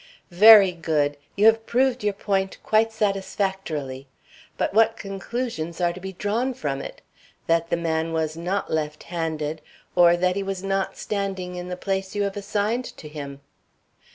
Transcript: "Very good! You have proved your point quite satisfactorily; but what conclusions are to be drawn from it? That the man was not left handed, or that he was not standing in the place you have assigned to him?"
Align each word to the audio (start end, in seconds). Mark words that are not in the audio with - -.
"Very 0.31 0.71
good! 0.71 1.15
You 1.35 1.45
have 1.45 1.67
proved 1.67 2.03
your 2.03 2.15
point 2.15 2.57
quite 2.63 2.91
satisfactorily; 2.91 4.07
but 4.57 4.73
what 4.73 4.97
conclusions 4.97 5.79
are 5.79 5.93
to 5.93 5.99
be 5.99 6.11
drawn 6.13 6.55
from 6.55 6.81
it? 6.81 7.03
That 7.45 7.69
the 7.69 7.77
man 7.77 8.11
was 8.11 8.35
not 8.35 8.73
left 8.73 9.03
handed, 9.03 9.61
or 9.95 10.17
that 10.17 10.35
he 10.35 10.41
was 10.41 10.63
not 10.63 10.97
standing 10.97 11.53
in 11.53 11.67
the 11.69 11.77
place 11.77 12.15
you 12.15 12.23
have 12.23 12.35
assigned 12.35 12.85
to 12.97 13.07
him?" 13.07 13.41